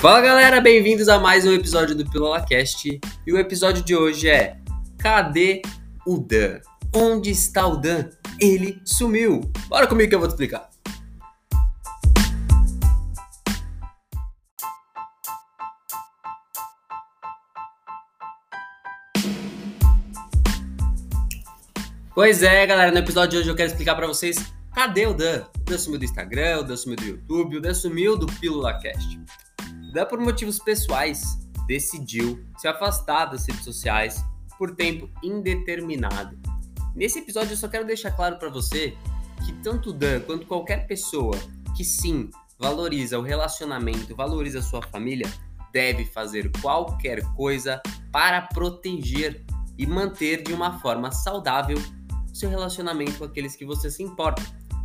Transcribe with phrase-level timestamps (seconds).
[0.00, 2.98] Fala galera, bem-vindos a mais um episódio do PilolaCast.
[3.26, 4.56] E o episódio de hoje é
[4.98, 5.60] Cadê
[6.06, 6.58] o Dan?
[6.96, 8.08] Onde está o Dan?
[8.40, 9.42] Ele sumiu.
[9.68, 10.70] Bora comigo que eu vou te explicar.
[22.14, 24.38] Pois é, galera, no episódio de hoje eu quero explicar para vocês
[24.74, 25.44] cadê o Dan?
[25.60, 29.18] O Dan sumiu do Instagram, o Dan sumiu do YouTube, o Dan sumiu do PílulaCast.
[29.18, 29.49] O
[29.90, 34.24] Dan, por motivos pessoais, decidiu se afastar das redes sociais
[34.58, 36.38] por tempo indeterminado.
[36.94, 38.96] Nesse episódio eu só quero deixar claro para você
[39.44, 41.36] que tanto Dan quanto qualquer pessoa
[41.76, 45.26] que sim valoriza o relacionamento, valoriza a sua família,
[45.72, 47.80] deve fazer qualquer coisa
[48.12, 49.44] para proteger
[49.78, 51.78] e manter de uma forma saudável
[52.34, 54.42] seu relacionamento com aqueles que você se importa.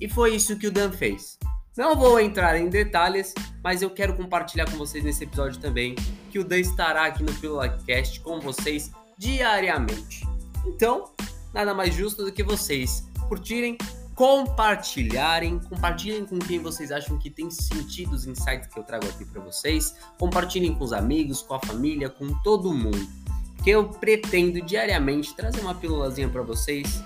[0.00, 1.38] E foi isso que o Dan fez.
[1.78, 5.94] Não vou entrar em detalhes, mas eu quero compartilhar com vocês nesse episódio também
[6.28, 10.26] que o Dan estará aqui no PílulaCast com vocês diariamente.
[10.66, 11.04] Então,
[11.54, 13.78] nada mais justo do que vocês curtirem,
[14.16, 19.24] compartilharem, compartilhem com quem vocês acham que tem sentido os insights que eu trago aqui
[19.24, 23.08] para vocês, compartilhem com os amigos, com a família, com todo mundo.
[23.62, 27.00] Que eu pretendo diariamente trazer uma pílulazinha para vocês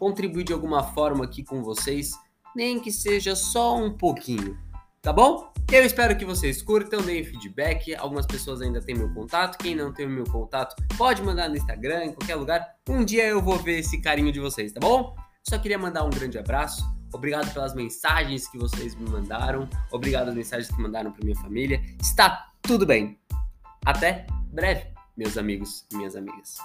[0.00, 2.18] contribuir de alguma forma aqui com vocês,
[2.54, 4.58] nem que seja só um pouquinho,
[5.00, 5.50] tá bom?
[5.72, 7.94] Eu espero que vocês curtam, deem feedback.
[7.94, 9.56] Algumas pessoas ainda têm meu contato.
[9.56, 12.66] Quem não tem o meu contato, pode mandar no Instagram, em qualquer lugar.
[12.88, 15.14] Um dia eu vou ver esse carinho de vocês, tá bom?
[15.48, 16.82] Só queria mandar um grande abraço.
[17.12, 19.68] Obrigado pelas mensagens que vocês me mandaram.
[19.92, 21.80] Obrigado pelas mensagens que mandaram para minha família.
[22.00, 23.16] Está tudo bem.
[23.86, 26.58] Até breve, meus amigos e minhas amigas.